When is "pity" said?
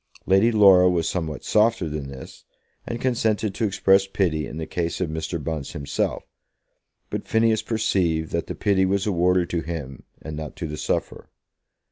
4.07-4.47, 8.55-8.83